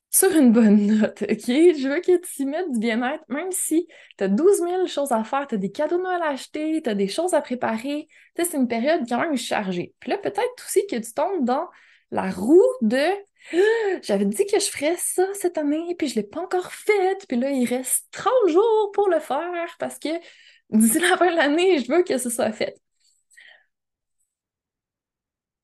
sur 0.09 0.31
une 0.35 0.51
bonne 0.51 0.87
note, 0.87 1.21
OK? 1.29 1.47
Je 1.47 1.87
veux 1.89 1.99
que 1.99 2.17
tu 2.17 2.43
y 2.43 2.45
mettes 2.45 2.71
du 2.71 2.79
bien-être, 2.79 3.23
même 3.27 3.51
si 3.51 3.87
tu 4.17 4.23
as 4.23 4.27
12 4.27 4.59
000 4.59 4.87
choses 4.87 5.11
à 5.11 5.23
faire, 5.23 5.45
tu 5.47 5.55
as 5.55 5.57
des 5.57 5.71
cadeaux 5.71 5.97
de 5.97 6.03
Noël 6.03 6.21
à 6.23 6.29
acheter, 6.29 6.81
tu 6.81 6.89
as 6.89 6.95
des 6.95 7.07
choses 7.07 7.33
à 7.33 7.41
préparer. 7.41 8.07
C'est 8.37 8.53
une 8.53 8.67
période 8.67 9.01
quand 9.07 9.19
même 9.19 9.35
chargée. 9.37 9.93
Puis 9.99 10.11
là, 10.11 10.17
peut-être 10.17 10.65
aussi 10.65 10.85
que 10.87 10.95
tu 10.95 11.13
tombes 11.13 11.43
dans 11.45 11.67
la 12.11 12.31
roue 12.31 12.63
de 12.81 13.09
j'avais 14.01 14.25
dit 14.25 14.45
que 14.45 14.59
je 14.59 14.69
ferais 14.69 14.95
ça 14.97 15.25
cette 15.33 15.57
année, 15.57 15.95
puis 15.97 16.07
je 16.07 16.17
ne 16.17 16.21
l'ai 16.21 16.27
pas 16.27 16.41
encore 16.41 16.71
fait, 16.71 17.25
puis 17.27 17.37
là, 17.37 17.51
il 17.51 17.65
reste 17.65 18.07
30 18.11 18.33
jours 18.47 18.91
pour 18.93 19.09
le 19.09 19.19
faire 19.19 19.75
parce 19.79 19.99
que 19.99 20.09
d'ici 20.69 20.99
la 20.99 21.17
fin 21.17 21.31
de 21.31 21.35
l'année, 21.35 21.79
je 21.79 21.91
veux 21.91 22.03
que 22.03 22.17
ce 22.17 22.29
soit 22.29 22.51
fait. 22.51 22.75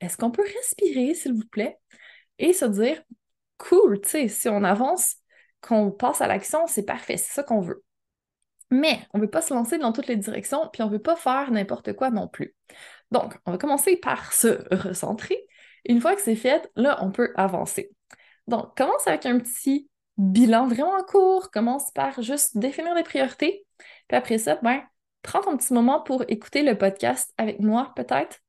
Est-ce 0.02 0.18
qu'on 0.18 0.32
peut 0.32 0.44
respirer, 0.44 1.14
s'il 1.14 1.34
vous 1.34 1.48
plaît, 1.50 1.78
et 2.40 2.54
se 2.54 2.66
dire, 2.66 3.02
cool, 3.58 4.02
tu 4.02 4.10
sais, 4.10 4.28
si 4.28 4.50
on 4.50 4.64
avance, 4.64 5.16
qu'on 5.62 5.92
passe 5.92 6.22
à 6.22 6.28
l'action, 6.28 6.66
c'est 6.68 6.86
parfait, 6.86 7.18
c'est 7.18 7.34
ça 7.34 7.44
qu'on 7.44 7.62
veut. 7.62 7.84
Mais 8.72 9.00
on 9.14 9.20
ne 9.20 9.24
veut 9.24 9.30
pas 9.30 9.42
se 9.42 9.54
lancer 9.54 9.78
dans 9.78 9.92
toutes 9.92 10.08
les 10.08 10.16
directions, 10.16 10.70
puis 10.74 10.82
on 10.82 10.88
ne 10.88 10.94
veut 10.94 11.02
pas 11.02 11.16
faire 11.16 11.52
n'importe 11.52 11.94
quoi 11.94 12.10
non 12.10 12.28
plus. 12.28 12.56
Donc, 13.12 13.38
on 13.46 13.52
va 13.52 13.58
commencer 13.58 13.98
par 13.98 14.34
se 14.34 14.64
recentrer. 14.74 15.46
Une 15.86 16.02
fois 16.02 16.16
que 16.16 16.22
c'est 16.22 16.36
fait, 16.36 16.70
là, 16.76 16.98
on 17.02 17.12
peut 17.12 17.34
avancer. 17.36 17.92
Donc, 18.48 18.76
commence 18.76 19.08
avec 19.08 19.26
un 19.26 19.40
petit 19.40 19.90
bilan 20.18 20.68
vraiment 20.68 21.04
court. 21.04 21.52
Commence 21.52 21.92
par 21.92 22.22
juste 22.22 22.58
définir 22.58 22.96
des 22.96 23.04
priorités. 23.04 23.66
Puis 24.08 24.18
après 24.18 24.38
ça, 24.38 24.58
ben, 24.64 24.82
prends 25.22 25.42
ton 25.42 25.58
petit 25.58 25.74
moment 25.74 26.02
pour 26.02 26.24
écouter 26.30 26.64
le 26.64 26.78
podcast 26.78 27.34
avec 27.38 27.60
moi, 27.60 27.92
peut-être. 27.96 28.40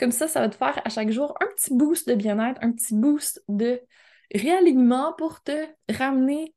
Comme 0.00 0.12
ça, 0.12 0.28
ça 0.28 0.40
va 0.40 0.48
te 0.48 0.56
faire 0.56 0.80
à 0.82 0.88
chaque 0.88 1.10
jour 1.10 1.36
un 1.42 1.46
petit 1.54 1.74
boost 1.74 2.08
de 2.08 2.14
bien-être, 2.14 2.58
un 2.62 2.72
petit 2.72 2.94
boost 2.94 3.44
de 3.48 3.82
réalignement 4.34 5.12
pour 5.12 5.42
te 5.42 5.66
ramener 5.92 6.54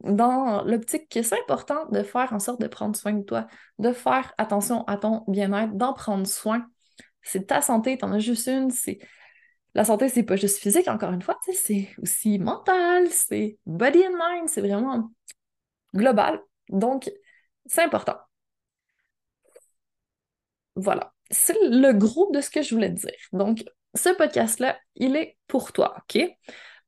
dans 0.00 0.64
l'optique 0.64 1.10
que 1.10 1.20
c'est 1.20 1.38
important 1.38 1.84
de 1.90 2.02
faire 2.02 2.32
en 2.32 2.38
sorte 2.38 2.58
de 2.58 2.66
prendre 2.68 2.96
soin 2.96 3.12
de 3.12 3.22
toi, 3.22 3.48
de 3.78 3.92
faire 3.92 4.32
attention 4.38 4.82
à 4.84 4.96
ton 4.96 5.24
bien-être, 5.28 5.74
d'en 5.74 5.92
prendre 5.92 6.26
soin. 6.26 6.66
C'est 7.20 7.48
ta 7.48 7.60
santé, 7.60 7.98
t'en 7.98 8.12
as 8.12 8.18
juste 8.18 8.48
une. 8.48 8.70
C'est 8.70 8.98
la 9.74 9.84
santé, 9.84 10.08
c'est 10.08 10.22
pas 10.22 10.36
juste 10.36 10.56
physique, 10.56 10.88
encore 10.88 11.12
une 11.12 11.20
fois, 11.20 11.38
c'est 11.52 11.90
aussi 12.02 12.38
mental, 12.38 13.10
c'est 13.10 13.58
body 13.66 14.06
and 14.06 14.16
mind, 14.16 14.48
c'est 14.48 14.62
vraiment 14.62 15.10
global. 15.94 16.40
Donc, 16.70 17.10
c'est 17.66 17.82
important. 17.82 18.16
Voilà 20.76 21.15
c'est 21.30 21.56
le 21.62 21.92
gros 21.92 22.30
de 22.32 22.40
ce 22.40 22.50
que 22.50 22.62
je 22.62 22.74
voulais 22.74 22.90
te 22.92 23.00
dire. 23.00 23.16
Donc, 23.32 23.64
ce 23.94 24.10
podcast-là, 24.10 24.78
il 24.94 25.16
est 25.16 25.36
pour 25.46 25.72
toi, 25.72 25.96
OK? 25.98 26.22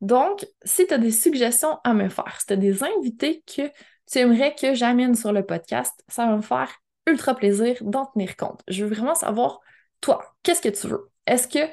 Donc, 0.00 0.46
si 0.64 0.86
tu 0.86 0.94
as 0.94 0.98
des 0.98 1.10
suggestions 1.10 1.78
à 1.84 1.94
me 1.94 2.08
faire, 2.08 2.36
si 2.40 2.46
tu 2.46 2.52
as 2.52 2.56
des 2.56 2.82
invités 2.84 3.42
que 3.46 3.70
tu 4.10 4.18
aimerais 4.18 4.54
que 4.54 4.74
j'amène 4.74 5.14
sur 5.14 5.32
le 5.32 5.44
podcast, 5.44 5.92
ça 6.08 6.26
va 6.26 6.36
me 6.36 6.42
faire 6.42 6.70
ultra 7.06 7.34
plaisir 7.34 7.76
d'en 7.80 8.06
tenir 8.06 8.36
compte. 8.36 8.62
Je 8.68 8.84
veux 8.84 8.94
vraiment 8.94 9.14
savoir, 9.14 9.60
toi, 10.00 10.22
qu'est-ce 10.42 10.62
que 10.62 10.68
tu 10.68 10.86
veux? 10.86 11.10
Est-ce 11.26 11.48
qu'il 11.48 11.68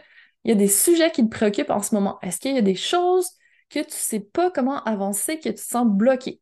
y 0.45 0.51
a 0.51 0.55
des 0.55 0.67
sujets 0.67 1.11
qui 1.11 1.23
te 1.23 1.29
préoccupent 1.29 1.69
en 1.69 1.81
ce 1.81 1.93
moment? 1.93 2.17
Est-ce 2.21 2.39
qu'il 2.39 2.55
y 2.55 2.57
a 2.57 2.63
des 2.63 2.75
choses 2.75 3.29
que 3.69 3.79
tu 3.79 3.85
ne 3.85 3.91
sais 3.91 4.19
pas 4.19 4.49
comment 4.51 4.83
avancer, 4.83 5.39
que 5.39 5.49
tu 5.49 5.55
te 5.55 5.59
sens 5.61 5.85
bloqué? 5.87 6.41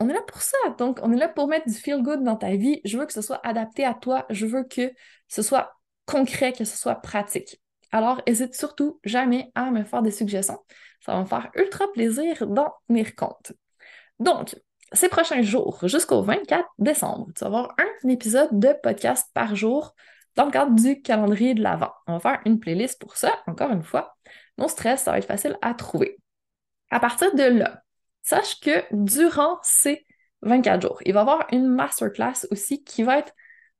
On 0.00 0.08
est 0.08 0.14
là 0.14 0.22
pour 0.26 0.40
ça. 0.40 0.56
Donc, 0.78 0.98
on 1.02 1.12
est 1.12 1.16
là 1.16 1.28
pour 1.28 1.46
mettre 1.46 1.68
du 1.68 1.74
feel 1.74 2.02
good 2.02 2.24
dans 2.24 2.36
ta 2.36 2.56
vie. 2.56 2.80
Je 2.84 2.98
veux 2.98 3.06
que 3.06 3.12
ce 3.12 3.22
soit 3.22 3.46
adapté 3.46 3.84
à 3.84 3.94
toi. 3.94 4.26
Je 4.30 4.46
veux 4.46 4.64
que 4.64 4.92
ce 5.28 5.42
soit 5.42 5.74
concret, 6.06 6.52
que 6.52 6.64
ce 6.64 6.76
soit 6.76 6.96
pratique. 6.96 7.60
Alors, 7.92 8.22
n'hésite 8.26 8.54
surtout 8.54 8.98
jamais 9.04 9.52
à 9.54 9.70
me 9.70 9.84
faire 9.84 10.02
des 10.02 10.10
suggestions. 10.10 10.58
Ça 11.04 11.12
va 11.12 11.20
me 11.20 11.26
faire 11.26 11.50
ultra 11.54 11.86
plaisir 11.92 12.46
d'en 12.46 12.72
tenir 12.88 13.14
compte. 13.14 13.52
Donc, 14.18 14.56
ces 14.92 15.08
prochains 15.08 15.42
jours, 15.42 15.78
jusqu'au 15.86 16.22
24 16.22 16.66
décembre, 16.78 17.28
tu 17.36 17.40
vas 17.40 17.46
avoir 17.46 17.74
un 17.78 18.08
épisode 18.08 18.58
de 18.58 18.74
podcast 18.82 19.28
par 19.34 19.54
jour 19.54 19.94
dans 20.36 20.46
le 20.46 20.50
cadre 20.50 20.74
du 20.74 21.02
calendrier 21.02 21.54
de 21.54 21.62
l'Avent. 21.62 21.92
On 22.06 22.14
va 22.14 22.20
faire 22.20 22.40
une 22.44 22.58
playlist 22.58 23.00
pour 23.00 23.16
ça, 23.16 23.32
encore 23.46 23.70
une 23.70 23.82
fois. 23.82 24.16
Non 24.58 24.68
stress, 24.68 25.02
ça 25.02 25.12
va 25.12 25.18
être 25.18 25.26
facile 25.26 25.58
à 25.62 25.74
trouver. 25.74 26.18
À 26.90 27.00
partir 27.00 27.34
de 27.34 27.42
là, 27.42 27.82
sache 28.22 28.60
que 28.60 28.84
durant 28.92 29.58
ces 29.62 30.06
24 30.42 30.82
jours, 30.82 31.00
il 31.04 31.12
va 31.12 31.20
y 31.20 31.22
avoir 31.22 31.46
une 31.52 31.66
masterclass 31.66 32.46
aussi 32.50 32.82
qui 32.84 33.02
va 33.02 33.18
être 33.18 33.32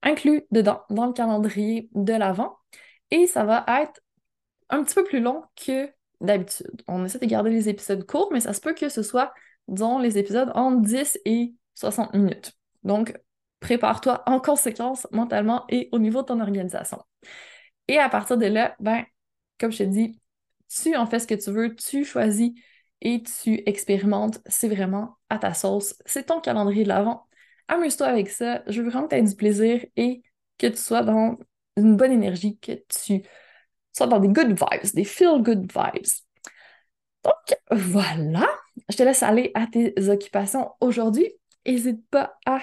inclus 0.02 0.42
dedans, 0.50 0.82
dans 0.90 1.06
le 1.06 1.12
calendrier 1.12 1.88
de 1.94 2.12
l'avant. 2.12 2.56
Et 3.10 3.26
ça 3.26 3.44
va 3.44 3.64
être 3.82 4.00
un 4.68 4.82
petit 4.82 4.94
peu 4.94 5.04
plus 5.04 5.20
long 5.20 5.42
que 5.56 5.90
d'habitude. 6.20 6.82
On 6.86 7.04
essaie 7.04 7.18
de 7.18 7.26
garder 7.26 7.50
les 7.50 7.68
épisodes 7.68 8.04
courts, 8.06 8.30
mais 8.32 8.40
ça 8.40 8.52
se 8.52 8.60
peut 8.60 8.74
que 8.74 8.88
ce 8.88 9.02
soit, 9.02 9.32
disons, 9.68 9.98
les 9.98 10.18
épisodes 10.18 10.50
entre 10.54 10.82
10 10.82 11.18
et 11.24 11.54
60 11.74 12.14
minutes. 12.14 12.52
Donc, 12.84 13.18
prépare-toi 13.60 14.22
en 14.26 14.40
conséquence 14.40 15.06
mentalement 15.12 15.64
et 15.68 15.88
au 15.92 15.98
niveau 15.98 16.22
de 16.22 16.26
ton 16.26 16.40
organisation. 16.40 17.02
Et 17.88 17.98
à 17.98 18.08
partir 18.08 18.38
de 18.38 18.46
là, 18.46 18.76
ben, 18.80 19.04
comme 19.58 19.72
je 19.72 19.78
te 19.78 19.82
dis, 19.82 20.20
tu 20.68 20.96
en 20.96 21.06
fais 21.06 21.18
ce 21.18 21.26
que 21.26 21.34
tu 21.34 21.50
veux, 21.50 21.74
tu 21.74 22.04
choisis 22.04 22.52
et 23.02 23.22
tu 23.22 23.62
expérimentes, 23.66 24.40
c'est 24.46 24.68
vraiment 24.68 25.16
à 25.30 25.38
ta 25.38 25.54
sauce. 25.54 25.94
C'est 26.06 26.26
ton 26.26 26.40
calendrier 26.40 26.84
de 26.84 26.88
l'avant. 26.88 27.26
Amuse-toi 27.68 28.06
avec 28.06 28.28
ça. 28.28 28.62
Je 28.66 28.82
veux 28.82 28.90
vraiment 28.90 29.06
que 29.06 29.14
tu 29.14 29.20
aies 29.20 29.22
du 29.22 29.36
plaisir 29.36 29.84
et 29.96 30.22
que 30.58 30.66
tu 30.66 30.76
sois 30.76 31.02
dans 31.02 31.38
une 31.76 31.96
bonne 31.96 32.12
énergie, 32.12 32.58
que 32.58 32.72
tu 32.88 33.22
sois 33.96 34.06
dans 34.06 34.20
des 34.20 34.28
good 34.28 34.48
vibes, 34.48 34.94
des 34.94 35.04
feel 35.04 35.42
good 35.42 35.70
vibes. 35.72 36.06
Donc 37.24 37.58
voilà, 37.70 38.46
je 38.88 38.96
te 38.96 39.02
laisse 39.02 39.22
aller 39.22 39.50
à 39.54 39.66
tes 39.66 39.94
occupations 40.08 40.70
aujourd'hui. 40.80 41.32
N'hésite 41.66 42.06
pas 42.10 42.38
à 42.46 42.60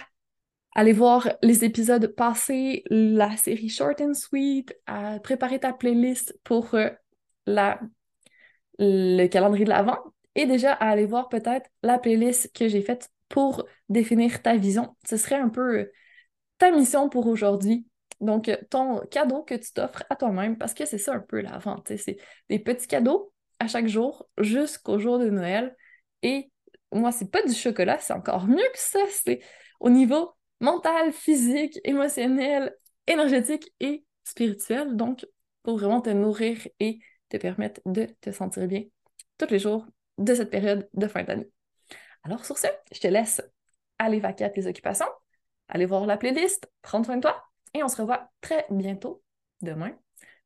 aller 0.75 0.93
voir 0.93 1.29
les 1.41 1.63
épisodes 1.63 2.07
passés, 2.07 2.83
la 2.89 3.35
série 3.37 3.69
Short 3.69 3.99
and 4.01 4.13
Sweet, 4.13 4.75
à 4.85 5.19
préparer 5.19 5.59
ta 5.59 5.73
playlist 5.73 6.39
pour 6.43 6.73
euh, 6.75 6.89
le 8.79 9.27
calendrier 9.27 9.65
de 9.65 9.69
l'avant 9.69 9.97
et 10.37 10.45
déjà 10.45 10.71
à 10.73 10.89
aller 10.89 11.05
voir 11.05 11.27
peut-être 11.27 11.69
la 11.83 11.99
playlist 11.99 12.55
que 12.55 12.69
j'ai 12.69 12.81
faite 12.81 13.09
pour 13.27 13.65
définir 13.89 14.41
ta 14.41 14.55
vision. 14.55 14.95
Ce 15.05 15.17
serait 15.17 15.35
un 15.35 15.49
peu 15.49 15.79
euh, 15.79 15.91
ta 16.59 16.71
mission 16.71 17.09
pour 17.09 17.27
aujourd'hui. 17.27 17.87
Donc, 18.21 18.47
euh, 18.47 18.55
ton 18.69 18.99
cadeau 19.07 19.43
que 19.43 19.55
tu 19.55 19.73
t'offres 19.73 20.03
à 20.09 20.15
toi-même, 20.15 20.57
parce 20.57 20.73
que 20.73 20.85
c'est 20.85 20.99
ça 20.99 21.15
un 21.15 21.19
peu 21.19 21.41
la 21.41 21.57
vente. 21.57 21.91
C'est 21.97 22.17
des 22.49 22.59
petits 22.59 22.87
cadeaux 22.87 23.33
à 23.59 23.67
chaque 23.67 23.87
jour 23.87 24.29
jusqu'au 24.37 24.99
jour 24.99 25.19
de 25.19 25.29
Noël. 25.29 25.75
Et 26.21 26.51
moi, 26.93 27.11
c'est 27.11 27.31
pas 27.31 27.41
du 27.41 27.53
chocolat, 27.53 27.97
c'est 27.99 28.13
encore 28.13 28.47
mieux 28.47 28.57
que 28.57 28.79
ça. 28.79 28.99
C'est 29.09 29.41
au 29.79 29.89
niveau 29.89 30.31
mental, 30.61 31.11
physique, 31.13 31.79
émotionnel, 31.83 32.75
énergétique 33.07 33.73
et 33.79 34.05
spirituel. 34.23 34.95
Donc, 34.95 35.25
pour 35.63 35.77
vraiment 35.79 36.01
te 36.01 36.11
nourrir 36.11 36.59
et 36.79 36.99
te 37.29 37.37
permettre 37.37 37.81
de 37.85 38.05
te 38.21 38.31
sentir 38.31 38.67
bien 38.67 38.83
tous 39.37 39.47
les 39.49 39.59
jours 39.59 39.85
de 40.17 40.33
cette 40.33 40.49
période 40.49 40.89
de 40.93 41.07
fin 41.07 41.23
d'année. 41.23 41.49
Alors 42.23 42.45
sur 42.45 42.57
ce, 42.57 42.67
je 42.91 42.99
te 42.99 43.07
laisse 43.07 43.41
aller 43.99 44.19
vaquer 44.19 44.45
à 44.45 44.49
tes 44.49 44.67
occupations, 44.67 45.07
aller 45.69 45.85
voir 45.85 46.05
la 46.05 46.17
playlist, 46.17 46.69
prendre 46.81 47.05
soin 47.05 47.17
de 47.17 47.21
toi 47.21 47.43
et 47.73 47.83
on 47.83 47.87
se 47.87 48.01
revoit 48.01 48.29
très 48.41 48.65
bientôt 48.69 49.23
demain 49.61 49.91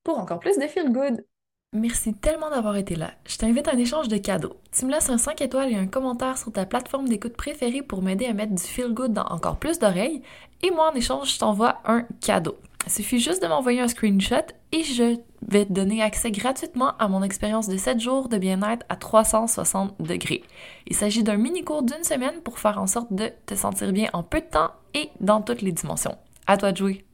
pour 0.04 0.18
encore 0.18 0.40
plus 0.40 0.58
de 0.58 0.68
feel 0.68 0.92
good. 0.92 1.25
Merci 1.74 2.13
tellement 2.13 2.50
d'avoir 2.50 2.75
été 2.75 2.98
là. 2.98 3.12
Je 3.25 3.38
t'invite 3.38 3.70
à 3.70 3.74
un 3.74 3.78
échange 3.78 4.10
de 4.10 4.18
cadeaux. 4.18 4.58
Tu 4.74 4.86
me 4.86 4.92
laisses 4.92 5.10
un 5.10 5.18
5 5.18 5.40
étoiles 5.40 5.72
et 5.72 5.78
un 5.78 5.88
commentaire 5.88 6.38
sur 6.38 6.51
ta 6.51 6.66
plateforme 6.66 7.08
d'écoute 7.08 7.38
préférée 7.38 7.82
pour 7.82 8.01
m'aider 8.01 8.25
à 8.25 8.34
mettre 8.34 8.54
du 8.54 8.62
feel 8.62 8.94
good 8.94 9.13
dans 9.13 9.24
encore 9.24 9.56
plus 9.56 9.80
d'oreilles. 9.80 10.22
Et 10.63 10.72
moi, 10.72 10.92
en 10.92 10.96
échange, 10.96 11.34
je 11.34 11.40
t'envoie 11.40 11.78
un 11.86 12.06
cadeau. 12.20 12.58
Il 12.88 12.92
suffit 12.92 13.20
juste 13.20 13.42
de 13.42 13.48
m'envoyer 13.48 13.80
un 13.80 13.88
screenshot 13.88 14.44
et 14.74 14.84
je 14.84 15.16
vais 15.48 15.66
te 15.66 15.72
donner 15.72 16.01
accès 16.01 16.30
gratuitement 16.32 16.98
à 16.98 17.08
mon 17.08 17.24
expérience 17.24 17.70
de 17.70 17.78
7 17.78 18.01
jours 18.01 18.28
de 18.28 18.38
bien-être 18.38 18.86
à 18.90 18.98
360 18.98 19.96
degrés. 20.01 20.44
Il 20.88 20.96
s'agit 20.96 21.24
d'un 21.24 21.38
mini-cours 21.38 21.84
d'une 21.84 22.04
semaine 22.04 22.42
pour 22.44 22.60
faire 22.60 22.80
en 22.80 22.88
sorte 22.88 23.13
de 23.13 23.32
te 23.46 23.56
sentir 23.56 23.94
bien 23.94 24.10
en 24.12 24.24
peu 24.24 24.42
de 24.42 24.46
temps 24.46 24.72
et 24.94 25.10
dans 25.22 25.42
toutes 25.42 25.62
les 25.62 25.72
dimensions. 25.72 26.18
À 26.48 26.58
toi 26.58 26.74
de 26.74 26.78
jouer! 26.78 27.06